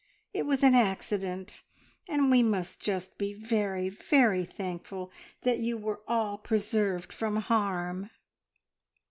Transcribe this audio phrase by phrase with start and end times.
[0.33, 1.61] It was an accident,
[2.09, 5.11] and we must just be very, very thankful
[5.43, 8.09] that you were all preserved from harm."